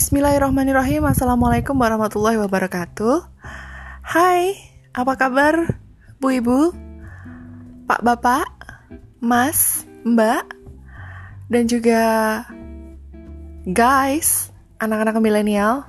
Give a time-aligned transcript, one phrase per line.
[0.00, 1.04] Bismillahirrahmanirrahim.
[1.04, 3.20] Assalamualaikum warahmatullahi wabarakatuh.
[4.00, 4.56] Hai,
[4.96, 5.76] apa kabar
[6.16, 6.72] Bu Ibu,
[7.84, 8.48] Pak Bapak,
[9.20, 10.56] Mas, Mbak
[11.52, 12.00] Dan juga
[13.68, 14.48] guys,
[14.80, 15.84] anak-anak milenial.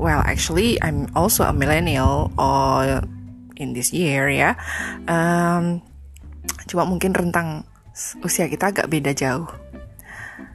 [0.00, 3.04] Well, actually I'm also a millennial or
[3.60, 4.56] in this year ya.
[5.04, 5.84] Um,
[6.64, 7.68] Cuma mungkin rentang
[8.24, 9.52] usia kita agak beda jauh.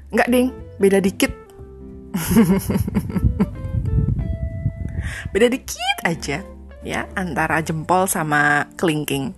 [0.10, 0.50] Enggak ding,
[0.82, 1.47] beda dikit
[5.34, 6.44] Beda dikit aja
[6.86, 9.34] ya antara jempol sama kelingking.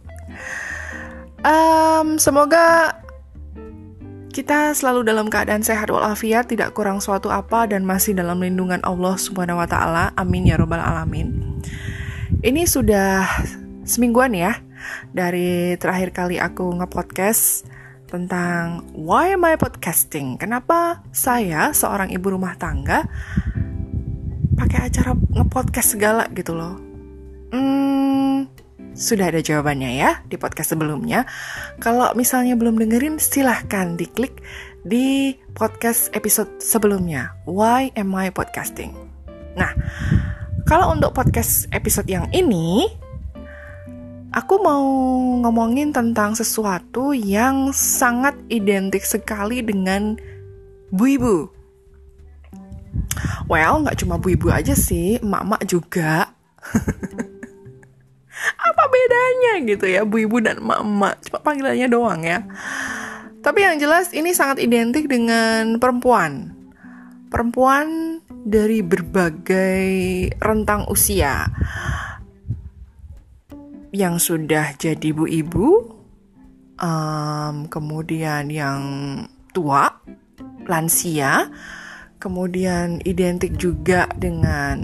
[1.42, 2.94] Um, semoga
[4.30, 9.18] kita selalu dalam keadaan sehat walafiat, tidak kurang suatu apa dan masih dalam lindungan Allah
[9.18, 10.14] Subhanahu wa taala.
[10.16, 11.60] Amin ya robbal alamin.
[12.46, 13.26] Ini sudah
[13.84, 14.62] semingguan ya
[15.12, 17.66] dari terakhir kali aku nge-podcast
[18.10, 20.42] tentang why am I podcasting?
[20.42, 23.06] Kenapa saya seorang ibu rumah tangga
[24.58, 26.76] pakai acara ngepodcast segala gitu loh?
[27.54, 28.50] Hmm,
[28.98, 31.30] sudah ada jawabannya ya di podcast sebelumnya.
[31.80, 34.42] Kalau misalnya belum dengerin, silahkan diklik
[34.84, 37.38] di podcast episode sebelumnya.
[37.46, 38.92] Why am I podcasting?
[39.56, 39.72] Nah,
[40.66, 42.90] kalau untuk podcast episode yang ini,
[44.30, 44.86] Aku mau
[45.42, 50.22] ngomongin tentang sesuatu yang sangat identik sekali dengan
[50.94, 51.38] bu ibu.
[53.50, 56.30] Well, nggak cuma bu ibu aja sih, emak-emak juga.
[58.70, 61.26] Apa bedanya gitu ya, bu ibu dan emak-emak?
[61.26, 62.46] Cuma panggilannya doang ya.
[63.42, 66.54] Tapi yang jelas ini sangat identik dengan perempuan.
[67.34, 69.90] Perempuan dari berbagai
[70.38, 71.50] rentang usia
[73.90, 76.00] yang sudah jadi ibu-ibu,
[76.78, 78.82] um, kemudian yang
[79.50, 79.90] tua,
[80.70, 81.50] lansia,
[82.22, 84.78] kemudian identik juga dengan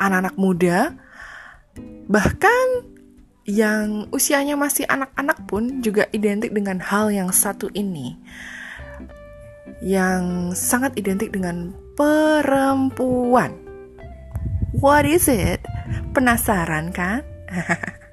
[0.00, 0.96] anak-anak muda,
[2.08, 2.88] bahkan
[3.46, 8.16] yang usianya masih anak-anak pun juga identik dengan hal yang satu ini,
[9.84, 13.52] yang sangat identik dengan perempuan.
[14.76, 15.60] What is it?
[16.12, 17.22] Penasaran kan?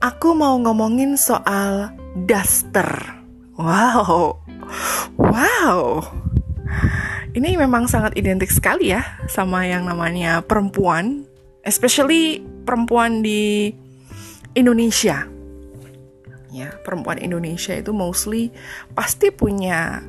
[0.00, 1.92] Aku mau ngomongin soal
[2.24, 2.88] daster.
[3.60, 4.40] Wow,
[5.20, 6.00] wow.
[7.36, 11.28] Ini memang sangat identik sekali ya sama yang namanya perempuan,
[11.68, 13.76] especially perempuan di
[14.56, 15.28] Indonesia.
[16.48, 18.56] Ya, perempuan Indonesia itu mostly
[18.96, 20.00] pasti punya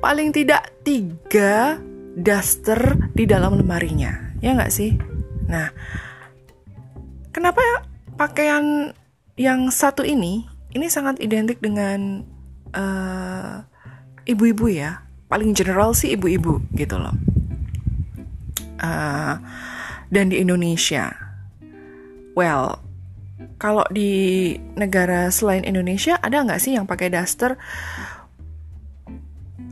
[0.00, 1.76] paling tidak tiga
[2.16, 4.96] daster di dalam lemarinya, ya nggak sih?
[5.52, 5.68] Nah,
[7.30, 7.60] kenapa
[8.18, 8.90] pakaian
[9.38, 10.44] yang satu ini
[10.74, 12.26] ini sangat identik dengan
[12.74, 13.62] uh,
[14.26, 15.06] ibu-ibu ya.
[15.30, 17.14] Paling general sih ibu-ibu gitu loh.
[18.82, 19.38] Uh,
[20.10, 21.14] dan di Indonesia.
[22.34, 22.82] Well
[23.58, 27.54] kalau di negara selain Indonesia ada nggak sih yang pakai daster?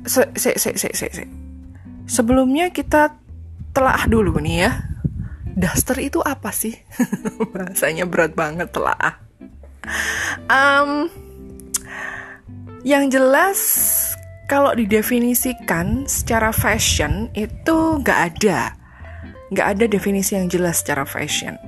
[0.06, 1.24] Se se se se se, se.
[2.06, 3.18] sebelumnya kita
[3.74, 4.70] telah dulu nih ya.
[5.56, 6.76] Daster itu apa sih?
[7.54, 9.25] Bahasanya berat banget telah
[10.50, 11.10] um,
[12.86, 13.58] yang jelas
[14.46, 18.74] kalau didefinisikan secara fashion itu nggak ada.
[19.50, 21.58] Nggak ada definisi yang jelas secara fashion.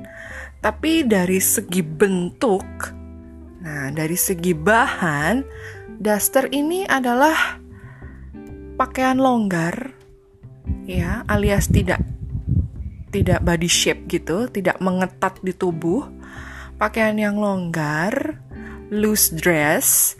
[0.58, 2.98] Tapi dari segi bentuk
[3.58, 5.42] nah dari segi bahan
[5.98, 7.58] daster ini adalah
[8.78, 9.92] pakaian longgar
[10.86, 11.98] ya alias tidak
[13.10, 16.06] tidak body shape gitu tidak mengetat di tubuh
[16.78, 18.38] pakaian yang longgar,
[18.88, 20.14] loose dress,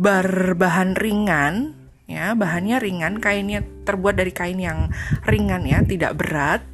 [0.00, 1.76] berbahan ringan,
[2.08, 4.88] ya bahannya ringan, kainnya terbuat dari kain yang
[5.28, 6.64] ringan ya, tidak berat.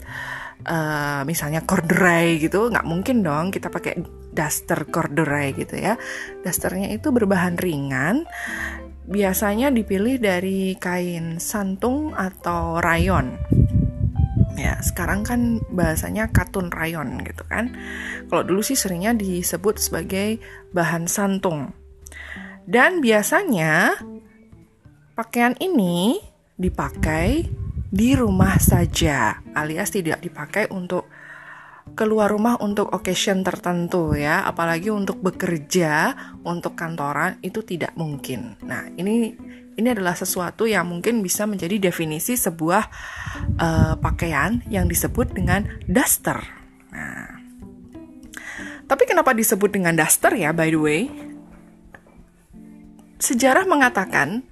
[0.65, 4.01] Uh, misalnya corduroy gitu, nggak mungkin dong kita pakai
[4.33, 6.01] daster corduroy gitu ya.
[6.41, 8.25] Dasternya itu berbahan ringan,
[9.05, 13.37] biasanya dipilih dari kain santung atau rayon
[14.55, 17.75] ya sekarang kan bahasanya katun rayon gitu kan.
[18.31, 20.39] Kalau dulu sih seringnya disebut sebagai
[20.75, 21.75] bahan santung.
[22.65, 23.99] Dan biasanya
[25.13, 26.17] pakaian ini
[26.57, 27.45] dipakai
[27.95, 31.07] di rumah saja alias tidak dipakai untuk
[31.93, 34.49] keluar rumah untuk occasion tertentu ya.
[34.49, 36.17] Apalagi untuk bekerja
[36.49, 38.57] untuk kantoran itu tidak mungkin.
[38.65, 39.37] Nah ini
[39.75, 42.83] ini adalah sesuatu yang mungkin bisa menjadi definisi sebuah
[43.59, 46.39] uh, pakaian yang disebut dengan duster.
[46.95, 47.43] Nah,
[48.85, 51.03] tapi kenapa disebut dengan duster ya, by the way?
[53.19, 54.45] Sejarah mengatakan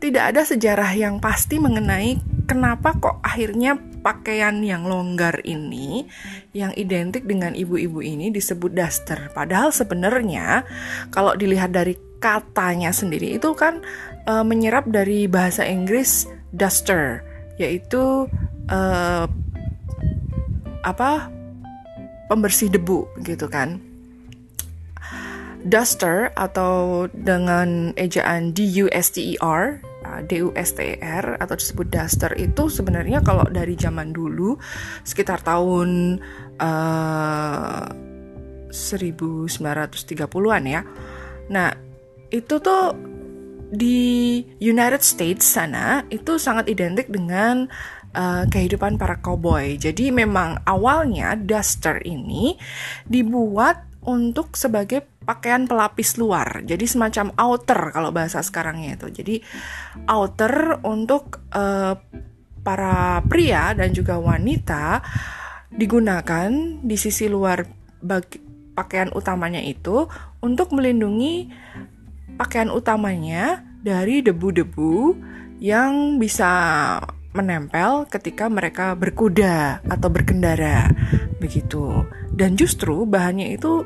[0.00, 3.76] tidak ada sejarah yang pasti mengenai kenapa kok akhirnya
[4.06, 6.06] pakaian yang longgar ini
[6.54, 9.34] yang identik dengan ibu-ibu ini disebut daster.
[9.34, 10.62] Padahal sebenarnya
[11.10, 13.86] kalau dilihat dari katanya sendiri itu kan
[14.26, 17.22] e, menyerap dari bahasa Inggris duster,
[17.54, 18.26] yaitu
[18.66, 18.80] e,
[20.82, 21.30] apa
[22.26, 23.78] pembersih debu gitu kan.
[25.66, 30.94] Duster atau dengan ejaan D U S T E R uh, D U S T
[30.94, 34.54] E R atau disebut duster itu sebenarnya kalau dari zaman dulu
[35.02, 36.22] sekitar tahun
[36.62, 37.90] uh,
[38.70, 40.82] 1930-an ya.
[41.50, 41.70] Nah,
[42.30, 42.96] itu tuh
[43.66, 47.66] di United States sana itu sangat identik dengan
[48.14, 49.74] uh, kehidupan para cowboy.
[49.74, 52.54] Jadi memang awalnya duster ini
[53.04, 56.62] dibuat untuk sebagai pakaian pelapis luar.
[56.62, 59.10] Jadi semacam outer kalau bahasa sekarangnya itu.
[59.10, 59.36] Jadi
[60.06, 61.98] outer untuk uh,
[62.62, 65.02] para pria dan juga wanita
[65.74, 66.50] digunakan
[66.82, 67.66] di sisi luar
[67.98, 68.38] bagi
[68.78, 70.06] pakaian utamanya itu
[70.38, 71.50] untuk melindungi
[72.36, 75.16] pakaian utamanya dari debu-debu
[75.60, 76.52] yang bisa
[77.36, 80.88] menempel ketika mereka berkuda atau berkendara
[81.36, 82.08] begitu.
[82.32, 83.84] Dan justru bahannya itu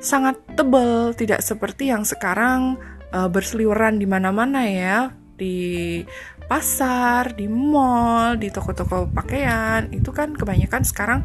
[0.00, 2.76] sangat tebal, tidak seperti yang sekarang
[3.12, 4.98] uh, berseliweran di mana-mana ya,
[5.36, 6.00] di
[6.44, 9.88] pasar, di mall, di toko-toko pakaian.
[9.92, 11.20] Itu kan kebanyakan sekarang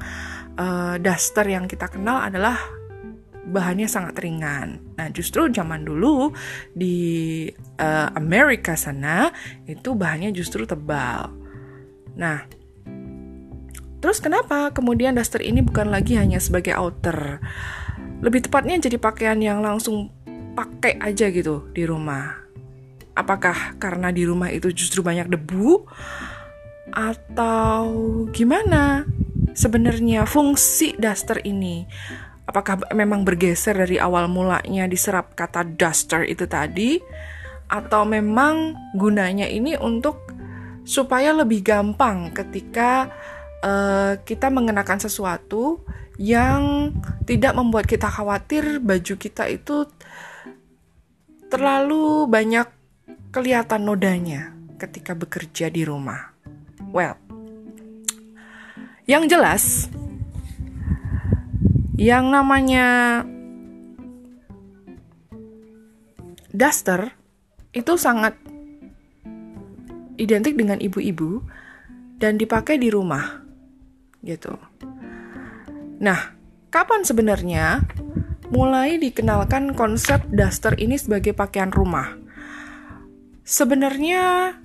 [0.60, 2.56] uh, daster yang kita kenal adalah
[3.46, 4.82] bahannya sangat ringan.
[4.98, 6.34] Nah, justru zaman dulu
[6.74, 7.46] di
[7.78, 9.30] uh, Amerika sana
[9.70, 11.30] itu bahannya justru tebal.
[12.18, 12.48] Nah,
[14.02, 17.38] terus kenapa kemudian daster ini bukan lagi hanya sebagai outer?
[18.26, 20.10] Lebih tepatnya jadi pakaian yang langsung
[20.58, 22.42] pakai aja gitu di rumah.
[23.16, 25.88] Apakah karena di rumah itu justru banyak debu
[26.92, 27.86] atau
[28.34, 29.06] gimana?
[29.56, 31.88] Sebenarnya fungsi daster ini
[32.46, 37.02] apakah memang bergeser dari awal mulanya diserap kata duster itu tadi
[37.66, 40.30] atau memang gunanya ini untuk
[40.86, 43.10] supaya lebih gampang ketika
[43.66, 45.82] uh, kita mengenakan sesuatu
[46.22, 46.94] yang
[47.26, 49.90] tidak membuat kita khawatir baju kita itu
[51.50, 52.70] terlalu banyak
[53.34, 56.32] kelihatan nodanya ketika bekerja di rumah.
[56.94, 57.18] Well,
[59.10, 59.90] yang jelas
[61.96, 63.24] yang namanya
[66.52, 67.16] duster
[67.76, 68.36] itu sangat
[70.16, 71.44] identik dengan ibu-ibu
[72.20, 73.44] dan dipakai di rumah
[74.24, 74.56] gitu.
[76.00, 76.36] Nah,
[76.72, 77.84] kapan sebenarnya
[78.52, 82.16] mulai dikenalkan konsep duster ini sebagai pakaian rumah?
[83.46, 84.56] Sebenarnya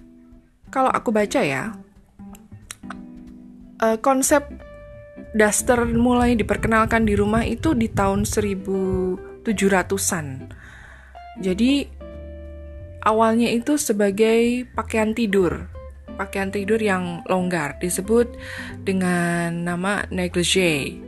[0.70, 1.74] kalau aku baca ya,
[3.82, 4.46] uh, konsep
[5.36, 10.26] daster mulai diperkenalkan di rumah itu di tahun 1700-an.
[11.40, 11.86] Jadi
[13.06, 15.68] awalnya itu sebagai pakaian tidur,
[16.18, 18.28] pakaian tidur yang longgar disebut
[18.84, 21.00] dengan nama negligee.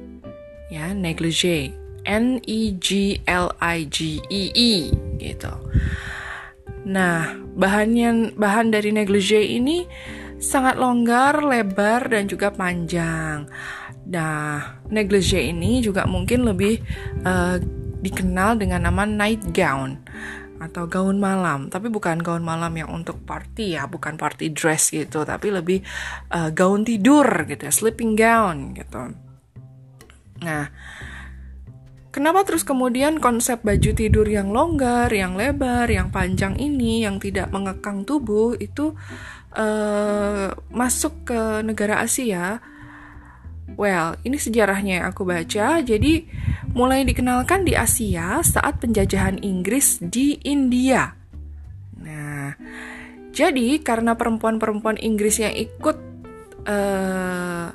[0.73, 1.77] Ya, negligee.
[2.03, 4.91] N E G L I G E E
[5.23, 5.55] gitu.
[6.83, 9.87] Nah, bahannya bahan dari negligee ini
[10.43, 13.47] sangat longgar, lebar dan juga panjang.
[14.13, 16.85] Nah, negligee ini juga mungkin lebih
[17.25, 17.57] uh,
[18.05, 19.97] dikenal dengan nama night gown
[20.61, 25.25] atau gaun malam, tapi bukan gaun malam yang untuk party ya, bukan party dress gitu,
[25.25, 25.81] tapi lebih
[26.29, 29.17] uh, gaun tidur gitu ya, sleeping gown gitu.
[30.45, 30.71] Nah,
[32.13, 37.49] kenapa terus kemudian konsep baju tidur yang longgar, yang lebar, yang panjang ini, yang tidak
[37.49, 38.93] mengekang tubuh itu
[39.57, 42.61] uh, masuk ke negara Asia?
[43.77, 45.81] Well, ini sejarahnya yang aku baca.
[45.81, 46.29] Jadi,
[46.73, 51.13] mulai dikenalkan di Asia saat penjajahan Inggris di India.
[52.01, 52.57] Nah,
[53.33, 55.97] jadi karena perempuan-perempuan Inggris yang ikut
[56.69, 57.73] uh,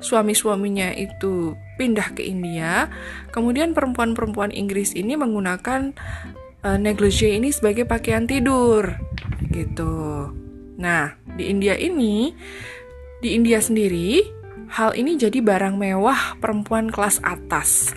[0.00, 2.88] suami-suaminya itu pindah ke India,
[3.30, 5.92] kemudian perempuan-perempuan Inggris ini menggunakan
[6.64, 8.96] uh, negligee ini sebagai pakaian tidur,
[9.52, 10.28] gitu.
[10.80, 12.32] Nah, di India ini,
[13.20, 14.39] di India sendiri
[14.70, 17.90] Hal ini jadi barang mewah perempuan kelas atas.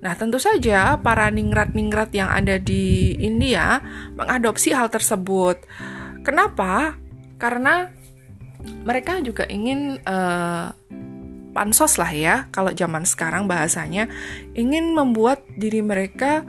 [0.00, 3.78] Nah, tentu saja para ningrat-ningrat yang ada di India
[4.16, 5.60] mengadopsi hal tersebut.
[6.24, 6.96] Kenapa?
[7.36, 7.92] Karena
[8.82, 10.72] mereka juga ingin uh,
[11.52, 14.08] pansos lah ya, kalau zaman sekarang bahasanya,
[14.56, 16.48] ingin membuat diri mereka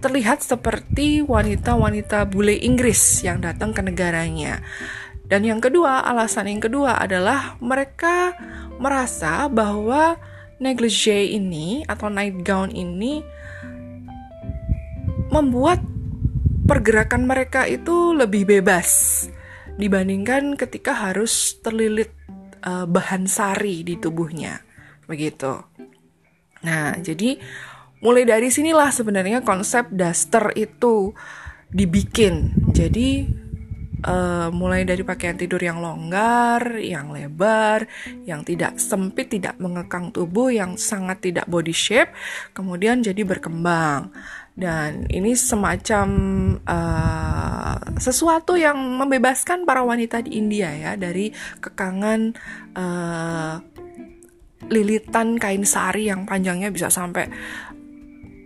[0.00, 4.64] terlihat seperti wanita-wanita bule Inggris yang datang ke negaranya.
[5.30, 8.34] Dan yang kedua, alasan yang kedua adalah mereka
[8.82, 10.18] merasa bahwa
[10.58, 13.22] negligee ini atau night gown ini
[15.30, 15.78] membuat
[16.66, 19.26] pergerakan mereka itu lebih bebas
[19.78, 22.10] dibandingkan ketika harus terlilit
[22.66, 24.60] uh, bahan sari di tubuhnya.
[25.06, 25.62] Begitu.
[26.66, 27.40] Nah, jadi
[28.02, 31.14] mulai dari sinilah sebenarnya konsep daster itu
[31.70, 32.52] dibikin.
[32.74, 33.24] Jadi
[34.04, 37.84] uh, mulai dari pakaian tidur yang longgar, yang lebar,
[38.24, 42.12] yang tidak sempit, tidak mengekang tubuh, yang sangat tidak body shape,
[42.52, 44.12] kemudian jadi berkembang.
[44.60, 46.08] Dan ini semacam
[46.68, 51.32] uh, sesuatu yang membebaskan para wanita di India ya dari
[51.64, 52.20] kekangan
[52.76, 53.56] uh,
[54.68, 57.26] lilitan kain sari yang panjangnya bisa sampai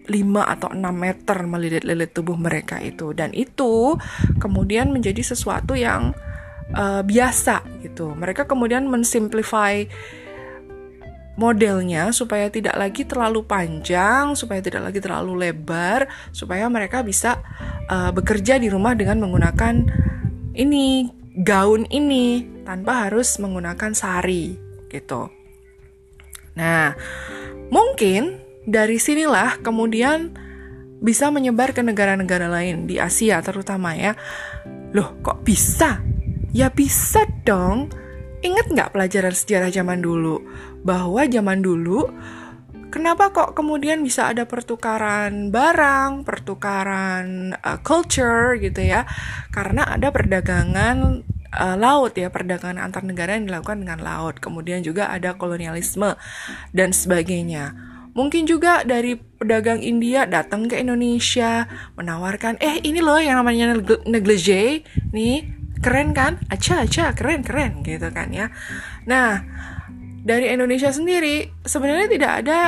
[0.05, 0.13] 5
[0.45, 3.97] atau 6 meter melilit-lilit tubuh mereka itu dan itu
[4.37, 6.13] kemudian menjadi sesuatu yang
[6.77, 8.13] uh, biasa gitu.
[8.13, 9.85] Mereka kemudian mensimplify
[11.35, 17.43] modelnya supaya tidak lagi terlalu panjang, supaya tidak lagi terlalu lebar, supaya mereka bisa
[17.91, 19.75] uh, bekerja di rumah dengan menggunakan
[20.55, 24.55] ini gaun ini tanpa harus menggunakan sari
[24.87, 25.27] gitu.
[26.55, 26.95] Nah,
[27.75, 30.33] mungkin dari sinilah kemudian
[31.05, 34.17] bisa menyebar ke negara-negara lain di Asia terutama ya.
[34.97, 36.01] Loh, kok bisa?
[36.57, 37.93] Ya bisa dong.
[38.41, 40.41] Ingat nggak pelajaran sejarah zaman dulu?
[40.81, 42.09] Bahwa zaman dulu,
[42.89, 49.05] kenapa kok kemudian bisa ada pertukaran barang, pertukaran uh, culture gitu ya?
[49.53, 51.21] Karena ada perdagangan
[51.53, 54.41] uh, laut ya, perdagangan antar negara yang dilakukan dengan laut.
[54.41, 56.17] Kemudian juga ada kolonialisme
[56.73, 57.84] dan sebagainya
[58.15, 61.67] Mungkin juga dari pedagang India datang ke Indonesia
[61.99, 63.75] menawarkan, eh ini loh yang namanya
[64.07, 65.51] negligee, nih
[65.83, 66.39] keren kan?
[66.49, 68.55] Aca aca keren keren gitu kan ya.
[69.05, 69.43] Nah
[70.25, 72.59] dari Indonesia sendiri sebenarnya tidak ada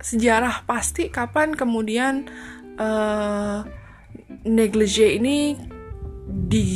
[0.00, 2.30] sejarah pasti kapan kemudian
[2.78, 3.66] uh,
[4.46, 5.58] negligee ini
[6.30, 6.68] di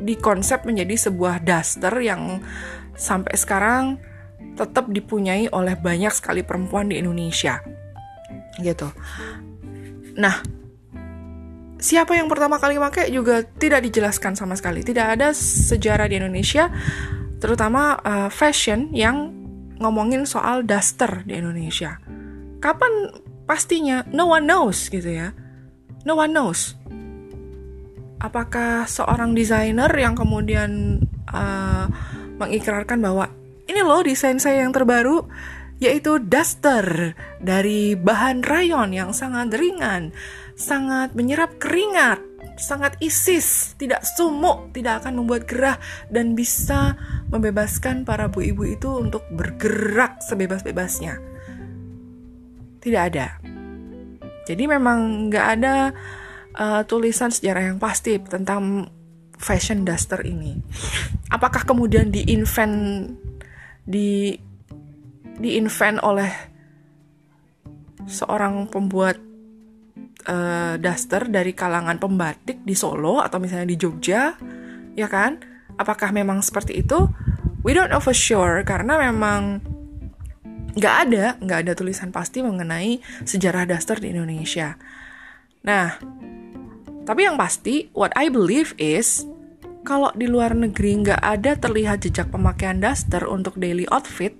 [0.00, 2.40] di konsep menjadi sebuah daster yang
[2.96, 4.00] sampai sekarang
[4.58, 7.62] tetap dipunyai oleh banyak sekali perempuan di Indonesia.
[8.58, 8.90] Gitu.
[10.18, 10.42] Nah,
[11.78, 14.82] siapa yang pertama kali pakai juga tidak dijelaskan sama sekali.
[14.82, 16.66] Tidak ada sejarah di Indonesia,
[17.38, 19.30] terutama uh, fashion yang
[19.78, 22.02] ngomongin soal daster di Indonesia.
[22.58, 23.14] Kapan
[23.46, 24.02] pastinya?
[24.10, 25.30] No one knows gitu ya.
[26.02, 26.74] No one knows.
[28.18, 30.98] Apakah seorang desainer yang kemudian
[31.30, 31.86] uh,
[32.42, 33.30] mengikrarkan bahwa
[33.68, 35.28] ini loh desain saya yang terbaru,
[35.78, 40.10] yaitu duster dari bahan rayon yang sangat ringan,
[40.58, 42.18] sangat menyerap keringat,
[42.58, 45.78] sangat isis, tidak sumuk, tidak akan membuat gerah,
[46.10, 46.98] dan bisa
[47.30, 51.20] membebaskan para bu ibu itu untuk bergerak sebebas-bebasnya.
[52.82, 53.38] Tidak ada.
[54.48, 55.92] Jadi memang nggak ada
[56.56, 58.88] uh, tulisan sejarah yang pasti tentang
[59.38, 60.58] fashion duster ini.
[61.30, 63.27] Apakah kemudian di-invent
[63.88, 64.36] di
[65.40, 66.28] diinvent oleh
[68.04, 69.16] seorang pembuat
[70.28, 74.36] uh, daster dari kalangan pembatik di Solo atau misalnya di Jogja,
[74.92, 75.40] ya kan?
[75.80, 77.08] Apakah memang seperti itu?
[77.64, 79.64] We don't know for sure karena memang
[80.78, 84.78] nggak ada nggak ada tulisan pasti mengenai sejarah daster di Indonesia.
[85.66, 85.98] Nah,
[87.08, 89.24] tapi yang pasti, what I believe is
[89.88, 94.36] kalau di luar negeri nggak ada terlihat jejak pemakaian daster untuk daily outfit,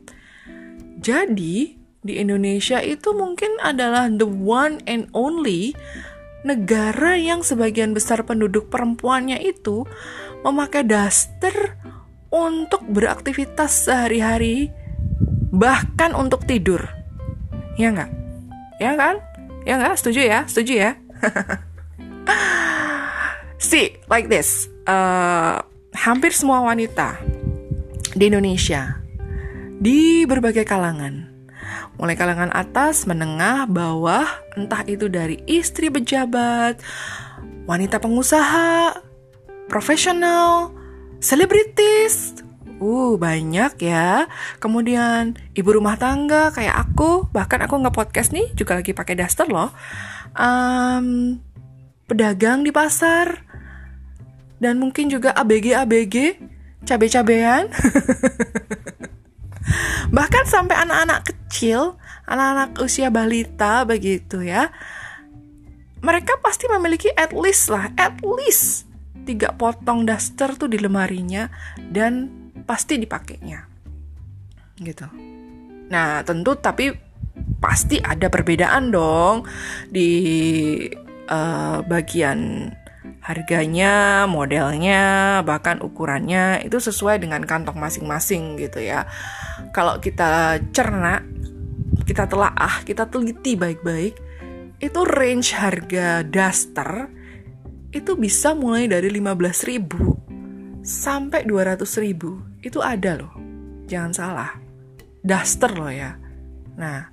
[1.00, 1.72] jadi
[2.04, 5.72] di Indonesia itu mungkin adalah the one and only
[6.44, 9.88] negara yang sebagian besar penduduk perempuannya itu
[10.44, 11.80] memakai daster
[12.28, 14.68] untuk beraktivitas sehari-hari,
[15.48, 16.84] bahkan untuk tidur.
[17.80, 18.12] Ya nggak?
[18.84, 19.16] Ya kan?
[19.64, 19.96] Ya nggak?
[19.96, 20.44] Setuju ya?
[20.44, 20.92] Setuju ya?
[23.58, 25.60] See, like this uh,
[25.92, 27.20] hampir semua wanita
[28.16, 28.98] di Indonesia
[29.78, 31.30] di berbagai kalangan,
[32.00, 34.26] mulai kalangan atas, menengah, bawah,
[34.58, 36.82] entah itu dari istri pejabat,
[37.70, 38.98] wanita pengusaha,
[39.70, 40.74] profesional,
[41.22, 42.42] selebritis,
[42.82, 44.26] uh banyak ya.
[44.58, 49.46] Kemudian ibu rumah tangga kayak aku, bahkan aku nggak podcast nih juga lagi pakai daster
[49.46, 49.70] loh.
[50.34, 51.38] Um,
[52.10, 53.46] pedagang di pasar,
[54.58, 56.38] dan mungkin juga ABG-ABG,
[56.86, 57.70] cabe-cabean.
[60.16, 61.94] Bahkan sampai anak-anak kecil,
[62.26, 64.70] anak-anak usia balita begitu ya.
[65.98, 68.86] mereka pasti memiliki at least lah, at least
[69.26, 71.50] tiga potong daster tuh di lemarinya
[71.90, 72.30] dan
[72.62, 73.66] pasti dipakainya.
[74.78, 75.06] Gitu.
[75.90, 76.94] Nah, tentu tapi
[77.58, 79.42] pasti ada perbedaan dong
[79.90, 80.86] di
[81.26, 82.70] uh, bagian
[83.20, 89.04] harganya, modelnya, bahkan ukurannya itu sesuai dengan kantong masing-masing gitu ya.
[89.76, 91.20] Kalau kita cerna,
[92.08, 94.16] kita telaah, kita teliti baik-baik,
[94.78, 97.10] itu range harga daster
[97.90, 102.62] itu bisa mulai dari 15.000 sampai 200.000.
[102.64, 103.32] Itu ada loh.
[103.88, 104.50] Jangan salah.
[105.24, 106.14] Daster loh ya.
[106.78, 107.10] Nah,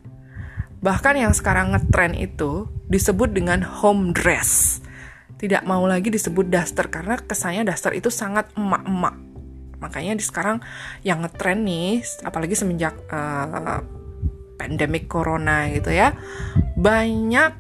[0.84, 4.84] bahkan yang sekarang ngetren itu disebut dengan home dress
[5.36, 9.15] tidak mau lagi disebut daster karena kesannya daster itu sangat emak-emak.
[9.84, 10.63] Makanya di sekarang
[11.04, 13.84] yang ngetren nih, apalagi semenjak uh,
[14.56, 16.15] pandemik corona gitu ya,
[16.80, 17.51] banyak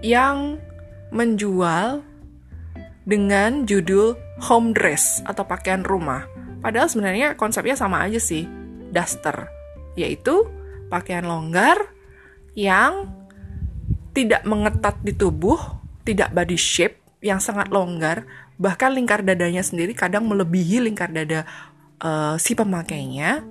[0.00, 0.56] yang
[1.12, 2.02] menjual
[3.08, 6.24] dengan judul home dress atau pakaian rumah.
[6.58, 8.48] Padahal sebenarnya konsepnya sama aja sih,
[8.90, 9.46] daster,
[9.94, 10.48] yaitu
[10.88, 11.92] pakaian longgar
[12.58, 13.14] yang
[14.16, 15.77] tidak mengetat di tubuh
[16.08, 18.24] tidak body shape yang sangat longgar,
[18.56, 21.44] bahkan lingkar dadanya sendiri kadang melebihi lingkar dada
[22.00, 23.44] uh, si pemakainya.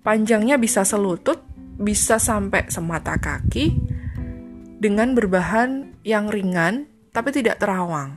[0.00, 1.44] Panjangnya bisa selutut,
[1.76, 3.76] bisa sampai semata kaki
[4.80, 8.16] dengan berbahan yang ringan tapi tidak terawang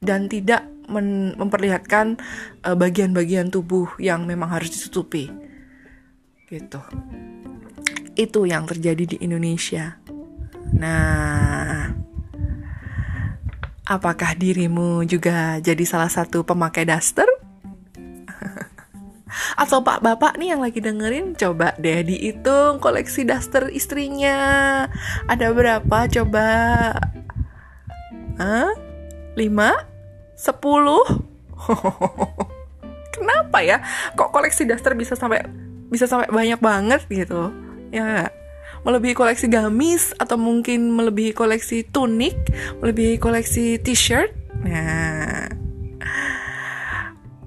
[0.00, 0.66] dan tidak
[1.38, 2.18] memperlihatkan
[2.66, 5.30] uh, bagian-bagian tubuh yang memang harus ditutupi.
[6.50, 6.80] Gitu.
[8.18, 10.02] Itu yang terjadi di Indonesia.
[10.74, 11.94] Nah,
[13.90, 17.26] apakah dirimu juga jadi salah satu pemakai daster?
[19.62, 24.38] Atau pak bapak nih yang lagi dengerin Coba deh dihitung koleksi daster istrinya
[25.30, 26.50] Ada berapa coba?
[28.40, 28.72] Hah?
[29.38, 29.86] Lima?
[30.34, 31.04] Sepuluh?
[33.14, 33.84] Kenapa ya?
[34.16, 35.44] Kok koleksi daster bisa sampai
[35.90, 37.52] bisa sampai banyak banget gitu?
[37.92, 38.32] Ya
[38.86, 42.36] melebihi koleksi gamis atau mungkin melebihi koleksi tunik,
[42.80, 44.32] melebihi koleksi t-shirt.
[44.64, 45.48] Nah,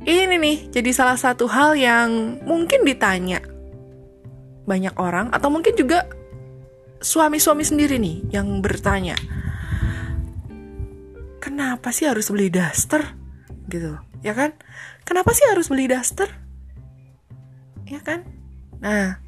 [0.03, 3.39] ini nih jadi salah satu hal yang mungkin ditanya
[4.67, 6.07] banyak orang atau mungkin juga
[7.03, 9.15] suami-suami sendiri nih yang bertanya.
[11.43, 13.03] Kenapa sih harus beli daster?
[13.67, 14.55] Gitu, ya kan?
[15.03, 16.31] Kenapa sih harus beli daster?
[17.83, 18.23] Ya kan?
[18.79, 19.22] Nah,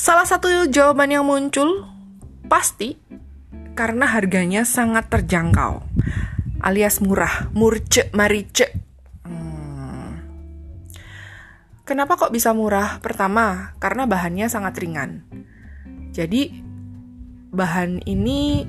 [0.00, 1.84] Salah satu jawaban yang muncul
[2.48, 2.96] pasti
[3.76, 5.84] karena harganya sangat terjangkau
[6.64, 8.80] alias murah, murce, marice.
[9.28, 10.24] Hmm.
[11.84, 12.96] Kenapa kok bisa murah?
[13.04, 15.20] Pertama, karena bahannya sangat ringan.
[16.16, 16.48] Jadi
[17.52, 18.64] bahan ini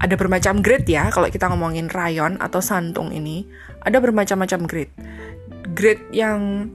[0.00, 3.44] ada bermacam grade ya kalau kita ngomongin rayon atau santung ini
[3.84, 4.96] ada bermacam-macam grade.
[5.76, 6.72] Grade yang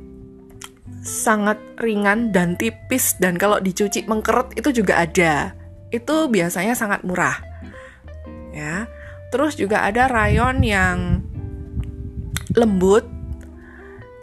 [1.03, 5.51] sangat ringan dan tipis dan kalau dicuci mengkeret itu juga ada.
[5.91, 7.43] Itu biasanya sangat murah.
[8.55, 8.87] Ya.
[9.29, 11.21] Terus juga ada rayon yang
[12.55, 13.03] lembut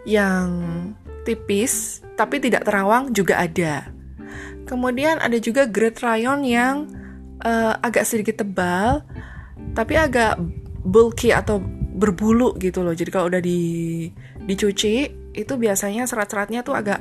[0.07, 0.49] yang
[1.23, 3.93] tipis tapi tidak terawang juga ada.
[4.65, 6.89] Kemudian ada juga grade rayon yang
[7.45, 9.05] uh, agak sedikit tebal
[9.77, 10.41] tapi agak
[10.81, 11.61] bulky atau
[11.93, 12.95] berbulu gitu loh.
[12.95, 14.09] Jadi kalau udah di
[14.41, 16.99] dicuci itu biasanya serat-seratnya tuh agak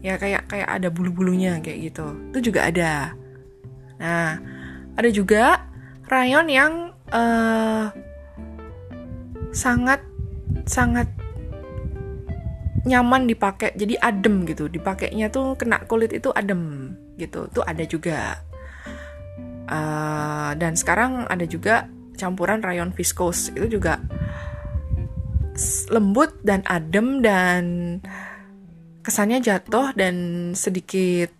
[0.00, 2.06] ya kayak kayak ada bulu-bulunya kayak gitu.
[2.32, 3.14] Itu juga ada.
[4.00, 4.40] Nah,
[4.96, 5.68] ada juga
[6.08, 6.72] rayon yang
[7.12, 7.92] uh,
[9.52, 10.02] sangat
[10.66, 11.06] sangat
[12.88, 13.76] nyaman dipakai.
[13.76, 14.66] Jadi adem gitu.
[14.66, 17.46] Dipakainya tuh kena kulit itu adem gitu.
[17.52, 18.40] Tuh ada juga.
[19.70, 21.86] Uh, dan sekarang ada juga
[22.18, 24.02] campuran rayon viscose itu juga
[25.90, 27.62] lembut dan adem dan
[29.00, 30.14] kesannya jatuh dan
[30.54, 31.32] sedikit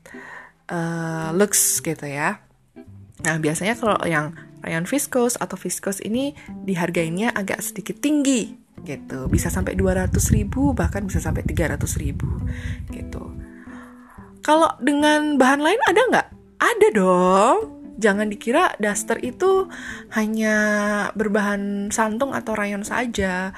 [0.72, 2.40] uh, lux gitu ya.
[3.20, 4.32] Nah biasanya kalau yang
[4.64, 6.32] rayon viscose atau viscose ini
[6.64, 12.28] dihargainya agak sedikit tinggi gitu, bisa sampai 200 ribu bahkan bisa sampai 300 ribu
[12.88, 13.28] gitu.
[14.40, 16.28] Kalau dengan bahan lain ada nggak?
[16.60, 17.58] Ada dong.
[18.00, 19.68] Jangan dikira daster itu
[20.16, 20.56] hanya
[21.12, 23.52] berbahan santung atau rayon saja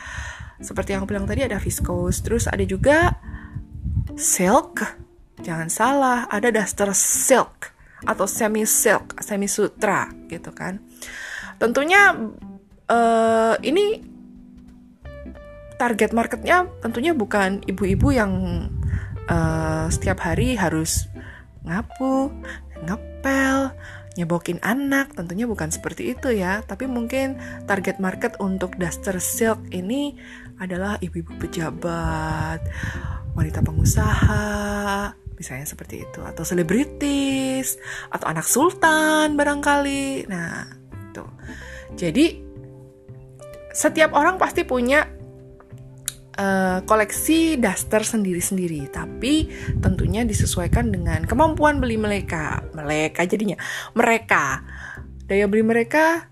[0.62, 3.18] seperti yang aku bilang tadi ada viscose, terus ada juga
[4.16, 4.82] silk.
[5.42, 7.74] Jangan salah, ada daster silk
[8.06, 10.78] atau semi silk, semi sutra gitu kan.
[11.58, 12.14] Tentunya
[12.90, 14.02] uh, ini
[15.78, 18.32] target marketnya tentunya bukan ibu-ibu yang
[19.26, 21.10] uh, setiap hari harus
[21.66, 22.30] ngapu,
[22.86, 23.74] ngepel,
[24.18, 26.62] nyebokin anak, tentunya bukan seperti itu ya.
[26.66, 30.18] Tapi mungkin target market untuk daster silk ini
[30.60, 32.60] adalah ibu-ibu pejabat,
[33.36, 37.76] wanita pengusaha, misalnya seperti itu, atau selebritis,
[38.12, 40.28] atau anak sultan barangkali.
[40.28, 40.68] Nah,
[41.12, 41.24] itu.
[41.96, 42.26] Jadi
[43.72, 45.04] setiap orang pasti punya
[46.36, 49.48] uh, koleksi daster sendiri-sendiri, tapi
[49.80, 52.64] tentunya disesuaikan dengan kemampuan beli mereka.
[52.72, 53.56] Mereka jadinya
[53.96, 54.64] mereka
[55.28, 56.31] daya beli mereka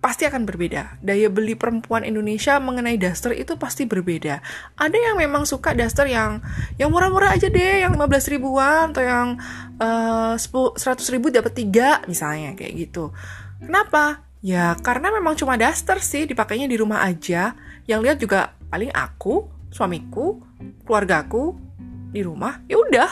[0.00, 0.96] pasti akan berbeda.
[1.04, 4.40] Daya beli perempuan Indonesia mengenai daster itu pasti berbeda.
[4.80, 6.40] Ada yang memang suka daster yang
[6.80, 9.28] yang murah-murah aja deh, yang 15 ribuan atau yang
[9.76, 10.76] uh, 100
[11.12, 13.12] ribu dapat tiga misalnya kayak gitu.
[13.60, 14.24] Kenapa?
[14.40, 17.52] Ya karena memang cuma daster sih dipakainya di rumah aja.
[17.84, 18.40] Yang lihat juga
[18.72, 20.40] paling aku, suamiku,
[20.88, 21.60] keluargaku
[22.08, 22.64] di rumah.
[22.64, 23.10] Ya udah.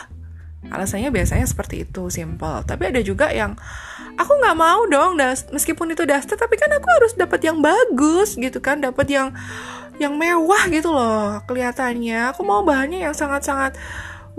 [0.68, 2.66] Alasannya biasanya seperti itu, simple.
[2.66, 3.55] Tapi ada juga yang
[4.18, 8.35] aku nggak mau dong, das meskipun itu daster, tapi kan aku harus dapat yang bagus
[8.35, 9.28] gitu kan, dapat yang
[10.02, 12.35] yang mewah gitu loh kelihatannya.
[12.35, 13.78] Aku mau bahannya yang sangat-sangat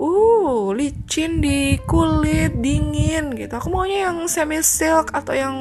[0.00, 3.52] uh licin di kulit dingin gitu.
[3.52, 5.56] Aku maunya yang semi silk atau yang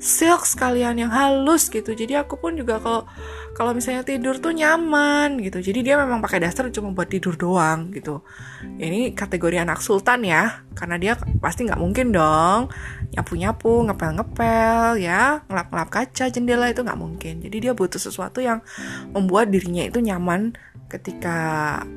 [0.00, 1.92] silk sekalian yang halus gitu.
[1.92, 3.04] Jadi aku pun juga kalau
[3.52, 5.60] kalau misalnya tidur tuh nyaman gitu.
[5.60, 8.24] Jadi dia memang pakai daster cuma buat tidur doang gitu.
[8.64, 11.12] Ini kategori anak sultan ya karena dia
[11.44, 12.72] pasti nggak mungkin dong
[13.14, 17.44] nyapu nyapu ngepel ngepel ya ngelap ngelap kaca jendela itu nggak mungkin.
[17.44, 18.64] Jadi dia butuh sesuatu yang
[19.12, 20.56] membuat dirinya itu nyaman
[20.88, 21.36] ketika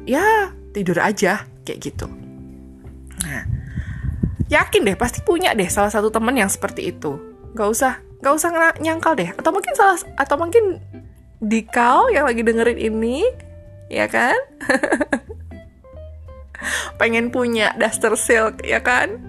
[0.04, 2.08] ya tidur aja kayak gitu.
[3.28, 3.44] Nah,
[4.48, 7.20] yakin deh pasti punya deh salah satu temen yang seperti itu.
[7.52, 8.50] Gak usah, gak usah
[8.80, 9.36] nyangkal deh.
[9.36, 10.80] Atau mungkin salah, atau mungkin
[11.44, 13.28] di kau yang lagi dengerin ini,
[13.92, 14.40] ya kan?
[17.00, 19.20] Pengen punya daster silk, ya kan?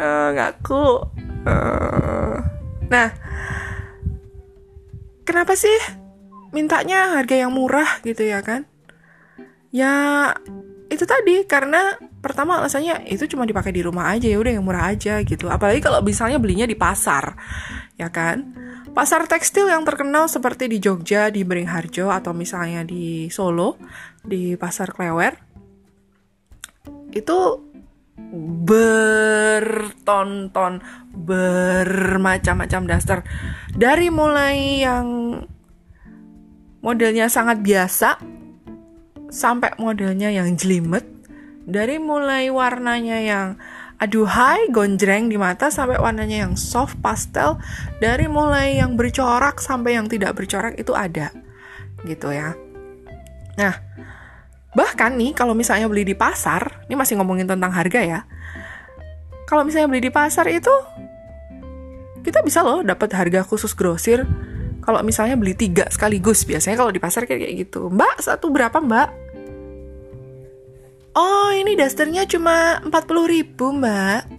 [0.00, 1.06] Uh, ngaku.
[1.46, 2.42] Uh,
[2.90, 3.14] nah,
[5.22, 5.76] kenapa sih
[6.50, 8.66] mintanya harga yang murah gitu ya kan?
[9.70, 10.34] Ya
[10.86, 14.94] itu tadi karena pertama alasannya itu cuma dipakai di rumah aja ya udah yang murah
[14.94, 15.50] aja gitu.
[15.50, 17.34] Apalagi kalau misalnya belinya di pasar
[17.98, 18.54] ya kan?
[18.94, 23.76] Pasar tekstil yang terkenal seperti di Jogja di Beringharjo atau misalnya di Solo
[24.24, 25.36] di pasar Klewer
[27.12, 27.38] itu
[28.66, 30.80] bertonton
[31.12, 33.20] bermacam-macam daster.
[33.76, 35.36] Dari mulai yang
[36.80, 38.35] modelnya sangat biasa
[39.30, 41.04] sampai modelnya yang jelimet.
[41.66, 43.46] Dari mulai warnanya yang
[43.98, 47.58] aduhai gonjreng di mata sampai warnanya yang soft pastel.
[47.98, 51.34] Dari mulai yang bercorak sampai yang tidak bercorak itu ada.
[52.06, 52.54] Gitu ya.
[53.58, 53.74] Nah
[54.76, 58.20] bahkan nih kalau misalnya beli di pasar ini masih ngomongin tentang harga ya.
[59.46, 60.72] Kalau misalnya beli di pasar itu
[62.26, 64.26] kita bisa loh dapat harga khusus grosir
[64.86, 67.90] kalau misalnya beli tiga sekaligus biasanya kalau di pasar kayak gitu.
[67.90, 69.10] Mbak satu berapa mbak?
[71.18, 72.94] Oh ini dasternya cuma 40
[73.26, 74.30] ribu mbak.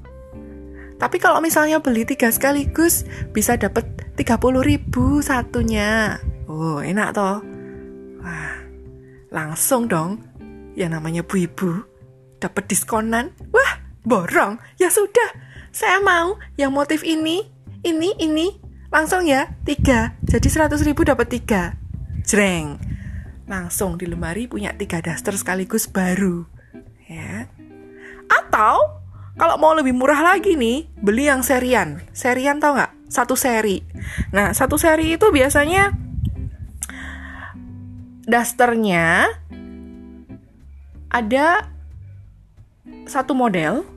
[0.95, 3.03] Tapi kalau misalnya beli tiga sekaligus
[3.36, 3.83] bisa dapat
[4.15, 6.15] 30 ribu satunya.
[6.47, 7.43] Oh enak toh.
[8.23, 8.55] Wah
[9.36, 10.23] langsung dong.
[10.79, 11.83] Ya namanya bu ibu.
[12.39, 13.36] Dapat diskonan.
[13.51, 14.63] Wah borong.
[14.79, 15.36] Ya sudah
[15.75, 17.51] saya mau yang motif ini
[17.83, 20.15] ini ini Langsung ya, tiga.
[20.23, 21.76] Jadi 100 ribu dapat tiga.
[22.23, 22.80] Jreng.
[23.47, 26.47] Langsung di lemari punya tiga daster sekaligus baru.
[27.08, 27.52] Ya.
[28.28, 28.97] Atau
[29.38, 32.02] kalau mau lebih murah lagi nih, beli yang serian.
[32.12, 32.91] Serian tau nggak?
[33.08, 33.86] Satu seri.
[34.36, 35.95] Nah, satu seri itu biasanya
[38.28, 39.32] dasternya
[41.08, 41.71] ada
[43.08, 43.88] satu model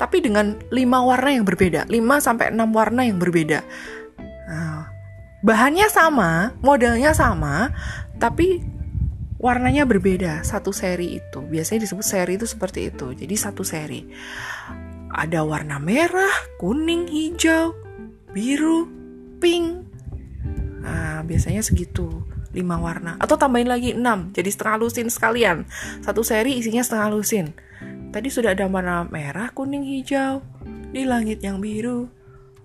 [0.00, 3.60] tapi dengan lima warna yang berbeda, 5 sampai 6 warna yang berbeda.
[4.48, 4.88] Nah,
[5.44, 7.68] bahannya sama, modelnya sama,
[8.16, 8.64] tapi
[9.36, 10.40] warnanya berbeda.
[10.40, 13.12] Satu seri itu biasanya disebut seri itu seperti itu.
[13.12, 14.08] Jadi satu seri
[15.12, 17.76] ada warna merah, kuning, hijau,
[18.32, 18.88] biru,
[19.36, 19.84] pink.
[20.80, 22.24] Nah, biasanya segitu.
[22.50, 25.70] 5 warna atau tambahin lagi 6 jadi setengah lusin sekalian
[26.02, 27.54] satu seri isinya setengah lusin
[28.10, 30.42] Tadi sudah ada warna merah, kuning, hijau,
[30.90, 32.10] di langit yang biru.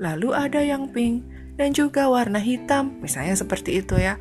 [0.01, 1.21] Lalu ada yang pink
[1.53, 4.17] dan juga warna hitam, misalnya seperti itu ya.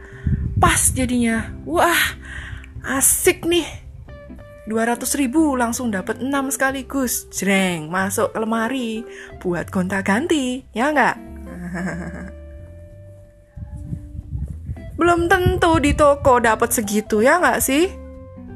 [0.61, 1.49] Pas jadinya.
[1.65, 2.21] Wah,
[2.85, 3.65] asik nih.
[4.69, 7.25] 200 ribu langsung dapat 6 sekaligus.
[7.33, 9.09] Jreng, masuk ke lemari
[9.41, 11.17] buat gonta-ganti, ya nggak?
[15.01, 17.89] Belum tentu di toko dapat segitu ya nggak sih?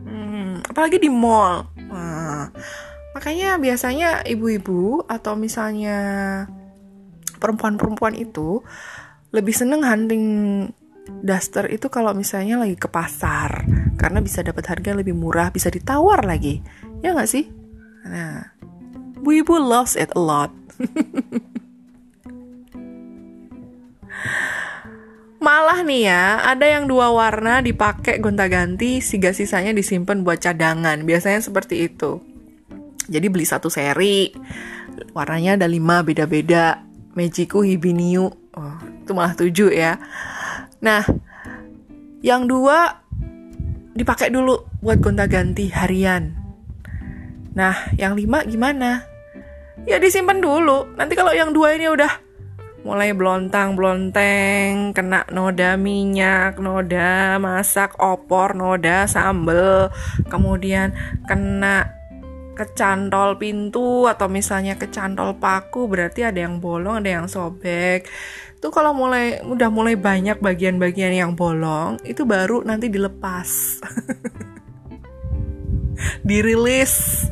[0.04, 1.77] Hmm, apalagi di mall
[3.16, 5.98] Makanya biasanya ibu-ibu atau misalnya
[7.38, 8.62] perempuan-perempuan itu
[9.32, 10.24] lebih seneng hunting
[11.24, 13.64] daster itu kalau misalnya lagi ke pasar
[13.96, 16.60] karena bisa dapat harga lebih murah, bisa ditawar lagi.
[17.00, 17.48] Ya nggak sih?
[18.06, 18.54] Nah,
[19.18, 20.52] ibu-ibu loves it a lot.
[25.38, 31.06] Malah nih ya, ada yang dua warna dipakai gonta-ganti, siga sisanya disimpan buat cadangan.
[31.06, 32.20] Biasanya seperti itu.
[33.08, 34.30] Jadi beli satu seri,
[35.16, 36.84] warnanya ada lima beda-beda.
[37.16, 39.98] Mejiku Hibiniu, oh, itu malah tujuh ya.
[40.78, 41.02] Nah,
[42.22, 43.02] yang dua
[43.96, 46.36] dipakai dulu buat gonta-ganti harian.
[47.58, 49.02] Nah, yang lima gimana?
[49.82, 50.94] Ya disimpan dulu.
[50.94, 52.28] Nanti kalau yang dua ini udah
[52.86, 59.90] mulai blontang-blonteng, kena noda minyak, noda masak opor, noda sambel,
[60.30, 60.94] kemudian
[61.26, 61.97] kena
[62.58, 68.10] kecantol pintu atau misalnya kecantol paku berarti ada yang bolong, ada yang sobek.
[68.58, 73.78] Itu kalau mulai udah mulai banyak bagian-bagian yang bolong, itu baru nanti dilepas.
[76.28, 77.26] Dirilis.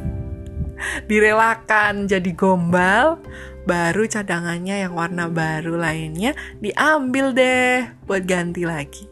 [1.11, 3.19] Direlakan jadi gombal
[3.67, 9.11] baru cadangannya yang warna baru lainnya diambil deh buat ganti lagi.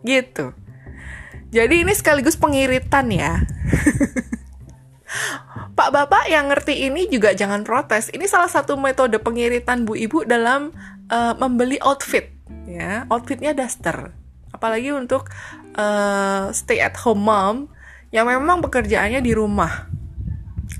[0.00, 0.56] Gitu.
[1.52, 3.36] Jadi ini sekaligus pengiritan ya.
[5.82, 8.06] Pak Bapak yang ngerti ini juga jangan protes.
[8.14, 10.70] Ini salah satu metode pengiritan Bu Ibu dalam
[11.10, 12.30] uh, membeli outfit
[12.70, 13.02] ya.
[13.10, 14.14] Outfitnya daster.
[14.54, 15.26] Apalagi untuk
[15.74, 17.56] uh, stay at home mom
[18.14, 19.90] yang memang pekerjaannya di rumah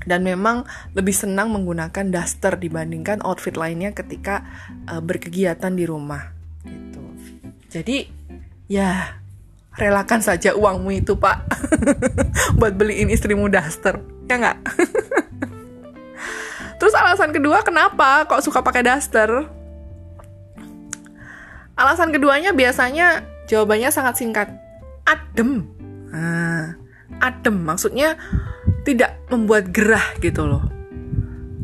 [0.07, 0.63] dan memang
[0.95, 4.47] lebih senang menggunakan daster dibandingkan outfit lainnya ketika
[4.87, 6.31] uh, berkegiatan di rumah
[6.63, 7.03] gitu.
[7.67, 8.07] Jadi
[8.71, 9.19] ya
[9.75, 11.43] relakan saja uangmu itu pak
[12.63, 14.59] buat beliin istrimu daster ya nggak?
[16.81, 19.29] Terus alasan kedua kenapa kok suka pakai daster?
[21.77, 24.49] Alasan keduanya biasanya jawabannya sangat singkat,
[25.05, 25.69] adem.
[26.09, 26.77] Nah,
[27.21, 28.17] adem maksudnya
[28.83, 30.65] tidak membuat gerah gitu loh.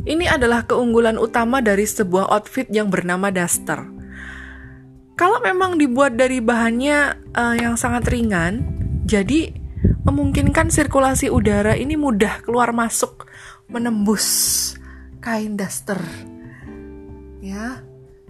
[0.10, 3.86] Ini adalah keunggulan utama dari sebuah outfit yang bernama duster.
[5.19, 8.63] Kalau memang dibuat dari bahannya uh, yang sangat ringan,
[9.03, 9.51] jadi
[10.03, 13.27] memungkinkan sirkulasi udara ini mudah keluar masuk
[13.69, 14.75] menembus
[15.19, 15.99] kain daster.
[17.39, 17.83] Ya.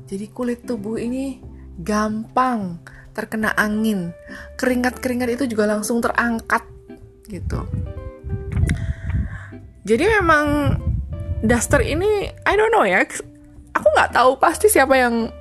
[0.09, 1.37] Jadi kulit tubuh ini
[1.77, 2.81] gampang
[3.13, 4.09] terkena angin.
[4.57, 6.65] Keringat-keringat itu juga langsung terangkat
[7.29, 7.61] gitu.
[9.85, 10.77] Jadi memang
[11.39, 13.05] Duster ini I don't know ya.
[13.73, 15.31] Aku nggak tahu pasti siapa yang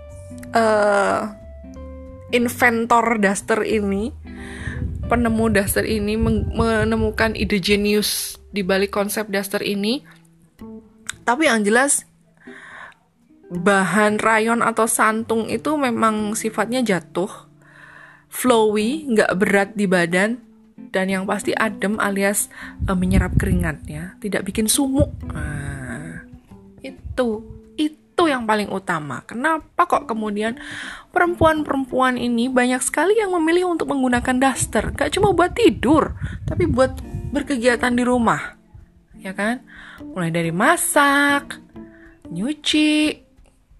[0.54, 1.20] uh,
[2.30, 4.12] inventor Duster ini,
[5.08, 6.14] penemu Duster ini
[6.52, 10.04] menemukan ide genius di balik konsep Duster ini.
[11.24, 12.04] Tapi yang jelas
[13.48, 17.28] bahan rayon atau santung itu memang sifatnya jatuh,
[18.28, 20.40] flowy, nggak berat di badan,
[20.92, 22.52] dan yang pasti adem alias
[22.84, 25.12] uh, menyerap keringatnya, tidak bikin sumuk.
[25.32, 26.24] Nah,
[26.84, 27.57] itu
[28.18, 29.22] itu yang paling utama.
[29.22, 30.58] Kenapa kok kemudian
[31.14, 34.90] perempuan-perempuan ini banyak sekali yang memilih untuk menggunakan daster?
[34.90, 36.98] Gak cuma buat tidur, tapi buat
[37.30, 38.58] berkegiatan di rumah.
[39.22, 39.62] Ya kan?
[40.02, 41.62] Mulai dari masak,
[42.26, 43.22] nyuci,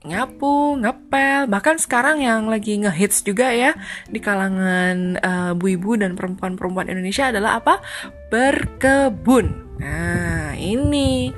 [0.07, 3.74] nyapu, ngepel, bahkan sekarang yang lagi ngehits juga ya
[4.07, 7.83] di kalangan uh, ibu-ibu dan perempuan-perempuan Indonesia adalah apa?
[8.31, 9.66] Berkebun.
[9.83, 11.35] Nah, ini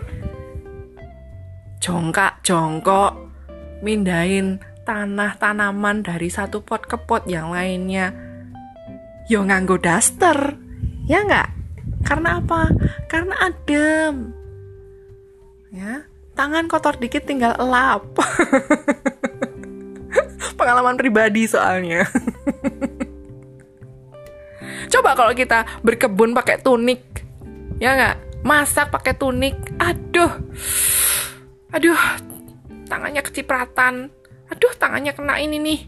[1.81, 3.16] jongkak jongkok
[3.81, 8.12] mindahin tanah tanaman dari satu pot ke pot yang lainnya.
[9.33, 10.61] Yo nganggo daster
[11.09, 11.49] ya nggak?
[12.05, 12.69] Karena apa?
[13.09, 14.37] Karena adem.
[15.73, 16.05] Ya
[16.37, 18.05] tangan kotor dikit tinggal lap
[20.61, 22.05] pengalaman pribadi soalnya.
[24.93, 27.25] Coba kalau kita berkebun pakai tunik
[27.81, 28.29] ya nggak?
[28.40, 30.33] Masak pakai tunik aduh
[31.70, 32.02] aduh
[32.90, 34.11] tangannya kecipratan
[34.50, 35.80] aduh tangannya kena ini nih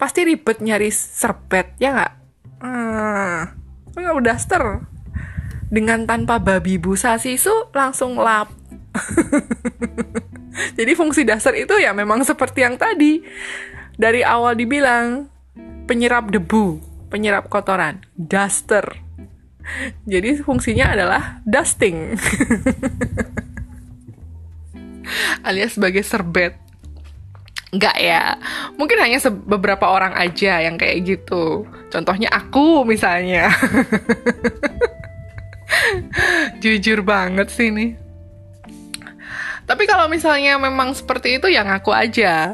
[0.00, 2.12] pasti ribet nyari serbet ya nggak
[2.64, 3.40] hmm,
[3.96, 4.88] nggak daster
[5.68, 8.48] dengan tanpa babi busa sisu langsung lap
[10.78, 13.22] Jadi fungsi dasar itu ya memang seperti yang tadi.
[13.94, 15.30] Dari awal dibilang
[15.86, 18.82] penyerap debu, penyerap kotoran, duster.
[20.04, 22.14] Jadi fungsinya adalah dusting.
[25.46, 26.56] Alias sebagai serbet.
[27.74, 28.38] Enggak ya,
[28.78, 31.66] mungkin hanya beberapa orang aja yang kayak gitu.
[31.90, 33.50] Contohnya aku misalnya.
[36.62, 37.98] jujur banget sih nih.
[39.64, 42.52] Tapi kalau misalnya memang seperti itu ya ngaku aja.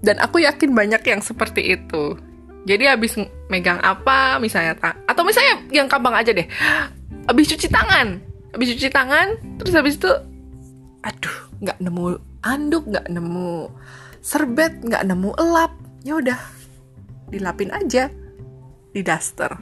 [0.00, 2.16] Dan aku yakin banyak yang seperti itu.
[2.64, 3.16] Jadi habis
[3.48, 4.76] megang apa misalnya
[5.08, 6.44] atau misalnya yang gampang aja deh.
[7.28, 8.20] Habis cuci tangan,
[8.52, 10.12] habis cuci tangan, terus habis itu
[11.00, 12.04] aduh, nggak nemu
[12.44, 13.68] anduk, nggak nemu
[14.20, 15.72] serbet, nggak nemu elap.
[16.00, 16.40] Ya udah,
[17.28, 18.08] dilapin aja
[18.90, 19.52] di daster.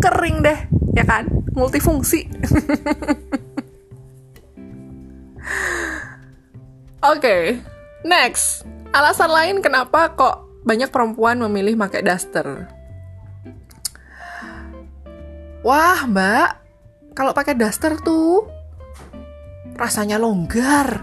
[0.00, 0.58] Kering deh,
[0.96, 1.28] ya kan?
[1.54, 2.26] Multifungsi.
[7.04, 7.42] Oke, okay,
[8.06, 8.64] next.
[8.94, 12.70] Alasan lain kenapa kok banyak perempuan memilih pakai daster?
[15.60, 16.48] Wah, Mbak,
[17.12, 18.53] kalau pakai daster tuh
[19.74, 21.02] rasanya longgar,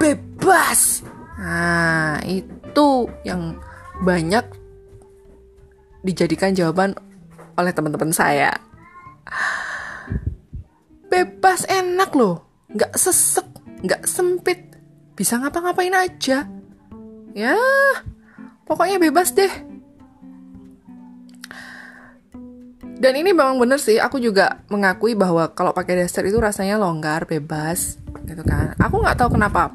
[0.00, 1.04] bebas.
[1.40, 3.56] Nah, itu yang
[4.00, 4.44] banyak
[6.04, 6.96] dijadikan jawaban
[7.56, 8.52] oleh teman-teman saya.
[11.10, 13.46] Bebas enak loh, nggak sesek,
[13.84, 14.60] nggak sempit,
[15.12, 16.48] bisa ngapa-ngapain aja.
[17.36, 17.56] Ya,
[18.64, 19.69] pokoknya bebas deh.
[23.00, 27.24] Dan ini memang bener sih, aku juga mengakui bahwa kalau pakai daster itu rasanya longgar,
[27.24, 27.96] bebas,
[28.28, 28.76] gitu kan.
[28.76, 29.72] Aku nggak tahu kenapa.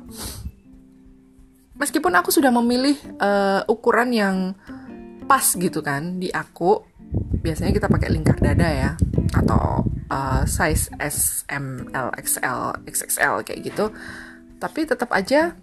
[1.81, 4.53] Meskipun aku sudah memilih uh, ukuran yang
[5.25, 6.85] pas gitu kan di aku,
[7.41, 8.91] biasanya kita pakai lingkar dada ya,
[9.33, 9.81] atau
[10.13, 13.89] uh, size S, M, L, XL, XXL kayak gitu
[14.59, 15.53] tapi tetap aja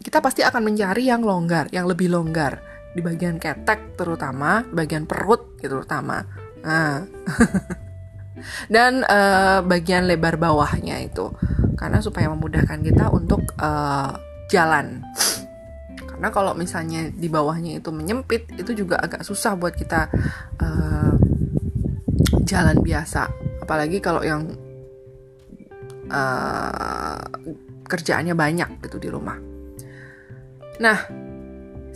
[0.00, 2.58] kita pasti akan mencari yang longgar, yang lebih longgar
[2.96, 6.24] di bagian ketek terutama, bagian perut gitu terutama.
[6.64, 7.04] Nah.
[8.72, 11.28] Dan uh, bagian lebar bawahnya itu
[11.76, 14.16] karena supaya memudahkan kita untuk uh,
[14.48, 15.04] jalan.
[16.04, 20.08] Karena kalau misalnya di bawahnya itu menyempit, itu juga agak susah buat kita
[20.60, 21.12] uh,
[22.44, 23.28] jalan biasa.
[23.64, 24.48] Apalagi kalau yang
[26.12, 27.20] uh,
[27.88, 29.38] kerjaannya banyak gitu di rumah.
[30.80, 30.98] Nah,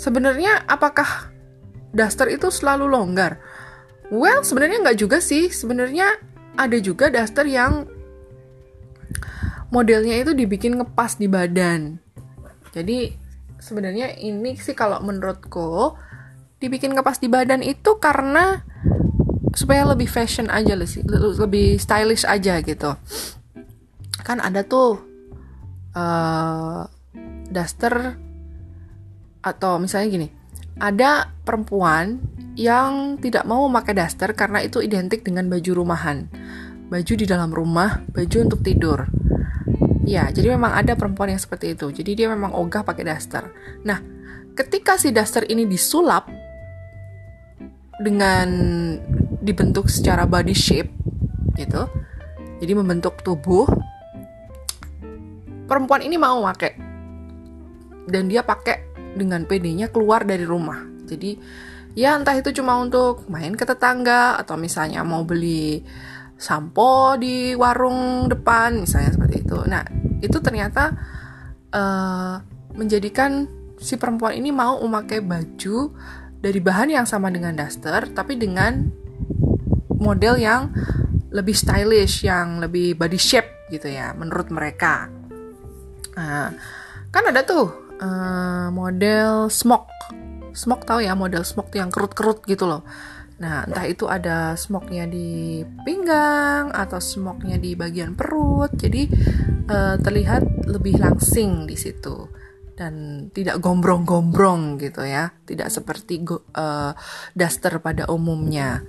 [0.00, 1.32] sebenarnya apakah
[1.92, 3.38] daster itu selalu longgar?
[4.12, 5.48] Well, sebenarnya nggak juga sih.
[5.48, 6.20] Sebenarnya
[6.54, 7.88] ada juga daster yang
[9.74, 11.98] modelnya itu dibikin ngepas di badan.
[12.74, 13.10] Jadi
[13.58, 15.96] sebenarnya ini sih kalau menurutku
[16.60, 18.62] dibikin ngepas di badan itu karena
[19.54, 21.02] supaya lebih fashion aja sih,
[21.38, 22.94] lebih stylish aja gitu.
[24.22, 24.98] Kan ada tuh
[25.94, 26.86] uh,
[27.50, 28.18] daster
[29.44, 30.28] atau misalnya gini,
[30.78, 32.18] ada perempuan
[32.54, 36.26] yang tidak mau memakai daster karena itu identik dengan baju rumahan.
[36.90, 39.06] Baju di dalam rumah, baju untuk tidur.
[40.04, 41.88] Ya, jadi memang ada perempuan yang seperti itu.
[41.90, 43.48] Jadi dia memang ogah pakai daster.
[43.82, 43.98] Nah,
[44.52, 46.28] ketika si daster ini disulap
[47.98, 48.48] dengan
[49.44, 50.90] dibentuk secara body shape
[51.58, 51.86] gitu.
[52.58, 53.68] Jadi membentuk tubuh
[55.68, 56.72] perempuan ini mau pakai
[58.08, 60.82] dan dia pakai dengan PD-nya keluar dari rumah.
[61.06, 61.38] Jadi
[61.94, 65.80] ya entah itu cuma untuk main ke tetangga atau misalnya mau beli
[66.34, 69.58] sampo di warung depan misalnya seperti itu.
[69.64, 69.86] Nah
[70.20, 70.92] itu ternyata
[71.70, 72.42] uh,
[72.74, 73.46] menjadikan
[73.78, 75.94] si perempuan ini mau memakai baju
[76.42, 78.90] dari bahan yang sama dengan daster tapi dengan
[79.96, 80.68] model yang
[81.34, 85.10] lebih stylish yang lebih body shape gitu ya menurut mereka.
[86.14, 86.54] Nah,
[87.10, 89.90] kan ada tuh uh, model smock.
[90.54, 92.86] Smock tahu ya model smock yang kerut-kerut gitu loh.
[93.34, 99.10] Nah, entah itu ada smocknya di pinggang atau smocknya di bagian perut, jadi
[99.66, 102.30] uh, terlihat lebih langsing di situ
[102.78, 106.94] dan tidak gombrong-gombrong gitu ya, tidak seperti go, uh,
[107.34, 108.86] daster pada umumnya.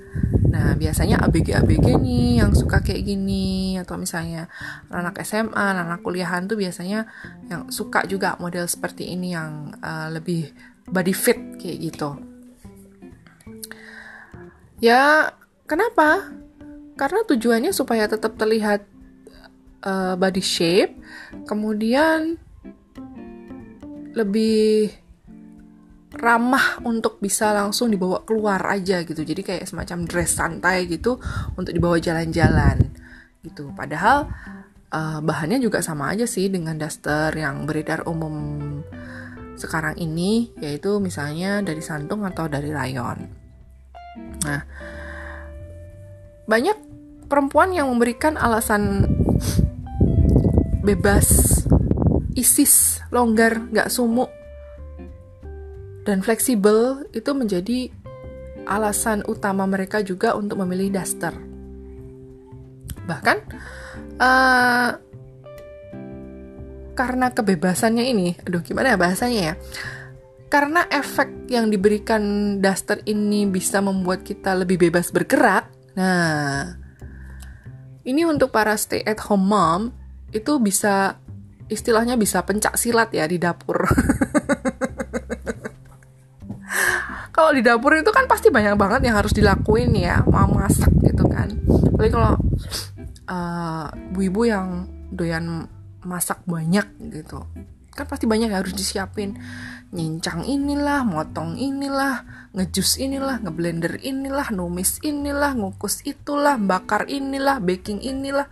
[0.55, 4.47] Nah, biasanya ABG-ABG nih yang suka kayak gini atau misalnya
[4.87, 7.11] anak SMA, anak kuliahan tuh biasanya
[7.51, 10.47] yang suka juga model seperti ini yang uh, lebih
[10.87, 12.15] body fit kayak gitu.
[14.79, 15.35] Ya,
[15.67, 16.31] kenapa?
[16.95, 18.87] Karena tujuannya supaya tetap terlihat
[19.83, 20.95] uh, body shape,
[21.51, 22.39] kemudian
[24.15, 24.95] lebih
[26.15, 29.21] ramah untuk bisa langsung dibawa keluar aja gitu.
[29.21, 31.19] Jadi kayak semacam dress santai gitu
[31.59, 32.79] untuk dibawa jalan-jalan
[33.43, 33.69] gitu.
[33.75, 34.31] Padahal
[34.89, 38.81] uh, bahannya juga sama aja sih dengan daster yang beredar umum
[39.55, 43.19] sekarang ini yaitu misalnya dari santung atau dari rayon.
[44.43, 44.61] Nah,
[46.47, 46.77] banyak
[47.27, 49.07] perempuan yang memberikan alasan
[50.85, 51.63] bebas
[52.35, 54.29] isis, longgar, nggak sumuk,
[56.05, 57.89] dan fleksibel itu menjadi
[58.69, 61.33] alasan utama mereka juga untuk memilih daster.
[63.05, 63.37] Bahkan
[64.21, 64.91] uh,
[66.95, 69.55] karena kebebasannya ini, aduh gimana ya bahasanya ya?
[70.47, 75.67] Karena efek yang diberikan daster ini bisa membuat kita lebih bebas bergerak.
[75.97, 76.79] Nah,
[78.05, 79.81] ini untuk para stay at home mom
[80.31, 81.17] itu bisa
[81.65, 83.83] istilahnya bisa pencak silat ya di dapur.
[87.35, 91.27] kalau di dapur itu kan pasti banyak banget yang harus dilakuin ya, mau masak gitu
[91.27, 91.51] kan.
[91.67, 92.39] Apalagi kalau
[93.27, 95.67] uh, ibu-ibu yang doyan
[96.07, 97.43] masak banyak gitu
[97.95, 99.39] kan pasti banyak yang harus disiapin.
[99.95, 108.03] Nyincang inilah motong inilah ngejus inilah ngeblender inilah numis inilah ngukus itulah bakar inilah baking
[108.03, 108.51] inilah.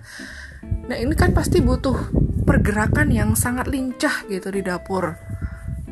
[0.87, 2.15] Nah ini kan pasti butuh
[2.47, 5.19] pergerakan yang sangat lincah gitu di dapur.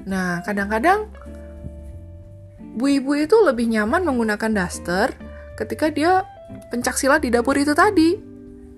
[0.07, 1.11] Nah kadang-kadang
[2.75, 5.11] bu ibu itu lebih nyaman menggunakan daster
[5.59, 6.23] ketika dia
[6.71, 8.15] pencak silat di dapur itu tadi.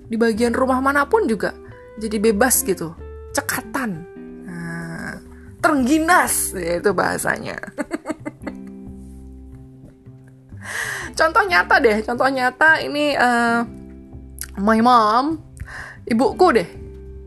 [0.03, 1.53] Di bagian rumah mana pun juga
[1.97, 2.93] jadi bebas gitu.
[3.33, 3.91] Cekatan.
[4.45, 5.17] Nah,
[5.61, 7.57] terengginas itu bahasanya.
[11.13, 13.61] Contoh nyata deh contoh nyata ini uh,
[14.57, 15.37] my mom
[16.09, 16.69] ibuku deh.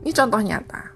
[0.02, 0.95] Ini contoh nyata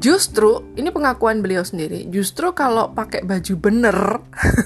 [0.00, 2.08] justru ini pengakuan beliau sendiri.
[2.08, 3.96] Justru kalau pakai baju bener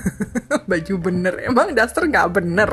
[0.70, 2.70] baju bener emang daster nggak bener?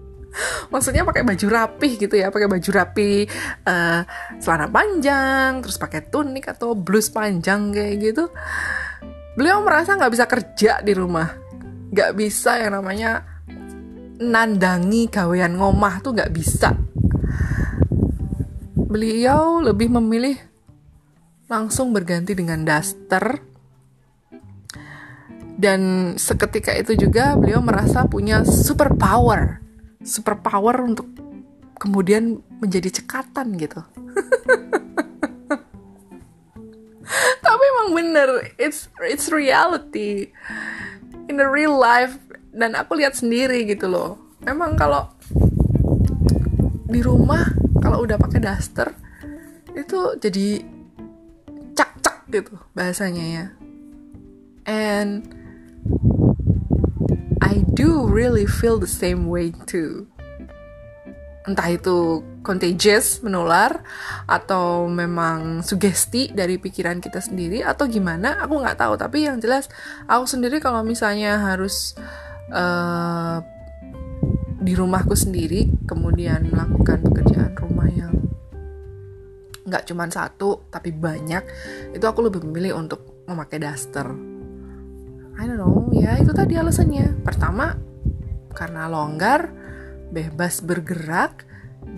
[0.74, 3.24] Maksudnya pakai baju rapih gitu ya pakai baju rapi
[3.64, 4.02] uh,
[4.36, 8.28] celana panjang terus pakai tunik atau blus panjang kayak gitu.
[9.38, 11.30] Beliau merasa nggak bisa kerja di rumah.
[11.94, 13.24] Nggak bisa yang namanya
[14.20, 16.74] nandangi gawean ngomah tuh nggak bisa.
[18.76, 20.55] Beliau lebih memilih
[21.46, 23.42] langsung berganti dengan daster
[25.56, 29.66] dan seketika itu juga beliau merasa punya super power
[30.06, 31.10] super power untuk
[31.76, 33.82] kemudian menjadi cekatan gitu.
[37.44, 40.30] Tapi emang bener, it's it's reality
[41.26, 42.16] in the real life
[42.54, 44.16] dan aku lihat sendiri gitu loh.
[44.46, 45.10] Memang kalau
[46.86, 47.42] di rumah
[47.82, 48.94] kalau udah pakai daster
[49.74, 50.62] itu jadi
[52.30, 53.46] gitu bahasanya ya.
[54.66, 55.30] And
[57.38, 60.10] I do really feel the same way too.
[61.46, 63.86] Entah itu contagious, menular,
[64.26, 68.98] atau memang sugesti dari pikiran kita sendiri, atau gimana, aku nggak tahu.
[68.98, 69.70] Tapi yang jelas,
[70.10, 71.94] aku sendiri kalau misalnya harus
[72.50, 73.38] uh,
[74.58, 78.25] di rumahku sendiri, kemudian melakukan pekerjaan rumah yang
[79.66, 81.42] nggak cuma satu, tapi banyak,
[81.92, 84.06] itu aku lebih memilih untuk memakai daster.
[85.36, 87.20] I don't know ya itu tadi alasannya.
[87.20, 87.76] Pertama
[88.56, 89.52] karena longgar
[90.08, 91.44] bebas bergerak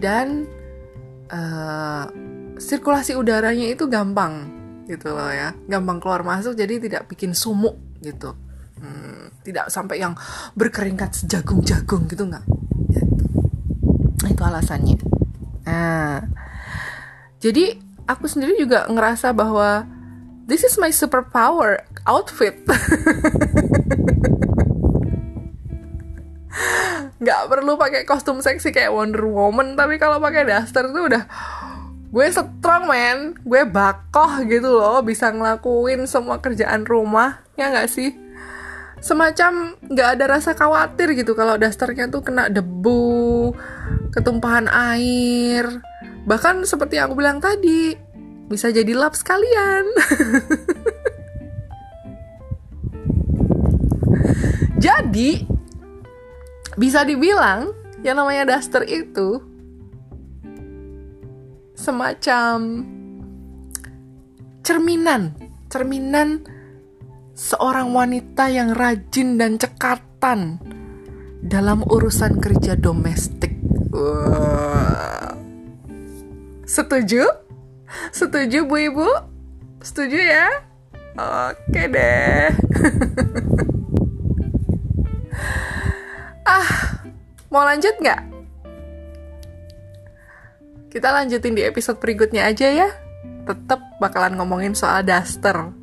[0.02, 0.48] dan
[1.30, 2.10] uh,
[2.58, 4.50] sirkulasi udaranya itu gampang
[4.90, 5.54] gitu loh ya.
[5.70, 8.34] Gampang keluar masuk jadi tidak bikin sumuk gitu.
[8.78, 10.18] Hmm, tidak sampai yang
[10.58, 12.44] berkeringkat sejagung-jagung gitu nggak?
[12.90, 13.24] Gitu.
[14.26, 14.98] Itu alasannya.
[15.62, 16.26] Nah
[17.39, 17.78] jadi
[18.11, 19.86] aku sendiri juga ngerasa bahwa
[20.51, 22.59] this is my superpower outfit.
[27.22, 31.30] Nggak perlu pakai kostum seksi kayak Wonder Woman tapi kalau pakai daster tuh udah
[32.11, 33.39] gue strong man.
[33.47, 38.18] Gue bakoh gitu loh bisa ngelakuin semua kerjaan rumah ya nggak sih?
[38.99, 43.55] Semacam nggak ada rasa khawatir gitu kalau dasternya tuh kena debu
[44.11, 45.86] ketumpahan air
[46.29, 47.97] bahkan seperti yang aku bilang tadi
[48.53, 49.85] bisa jadi lap sekalian
[54.79, 55.43] Jadi
[56.79, 57.74] bisa dibilang
[58.07, 59.43] yang namanya daster itu
[61.74, 62.87] semacam
[64.62, 65.35] cerminan,
[65.66, 66.47] cerminan
[67.35, 70.62] seorang wanita yang rajin dan cekatan
[71.43, 73.59] dalam urusan kerja domestik.
[73.91, 75.47] Wow.
[76.68, 77.24] Setuju?
[78.12, 79.08] Setuju Bu Ibu?
[79.80, 80.52] Setuju ya?
[81.16, 82.52] Oke deh.
[86.48, 87.04] Ah,
[87.52, 88.24] mau lanjut nggak?
[90.88, 92.88] Kita lanjutin di episode berikutnya aja ya.
[93.44, 95.76] Tetap bakalan ngomongin soal daster.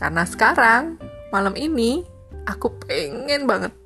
[0.00, 0.96] Karena sekarang,
[1.28, 2.00] malam ini,
[2.48, 3.76] aku pengen banget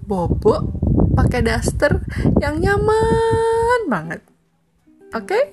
[0.00, 0.72] bobo
[1.12, 2.00] pakai daster
[2.40, 4.31] yang nyaman banget.
[5.14, 5.52] Okay?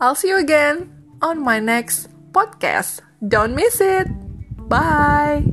[0.00, 0.90] I'll see you again
[1.22, 3.00] on my next podcast.
[3.26, 4.08] Don't miss it.
[4.68, 5.46] Bye.